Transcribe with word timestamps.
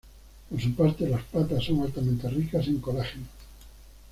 Por 0.49 0.59
su 0.59 0.73
parte, 0.73 1.07
las 1.07 1.21
patas 1.25 1.63
son 1.63 1.81
altamente 1.81 2.27
ricas 2.27 2.65
en 2.65 2.79
colágeno. 2.79 3.27